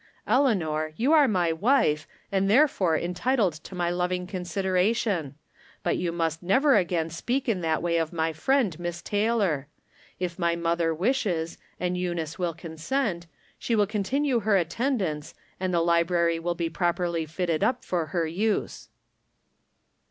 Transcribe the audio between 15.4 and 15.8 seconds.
and